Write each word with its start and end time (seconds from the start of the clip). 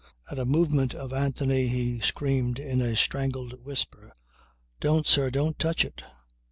At 0.31 0.39
a 0.39 0.45
movement 0.45 0.95
of 0.95 1.13
Anthony 1.13 1.67
he 1.67 1.99
screamed 1.99 2.57
in 2.57 2.81
a 2.81 2.95
strangled 2.95 3.63
whisper. 3.63 4.11
"Don't, 4.79 5.05
sir! 5.05 5.29
Don't 5.29 5.59
touch 5.59 5.85
it." 5.85 6.01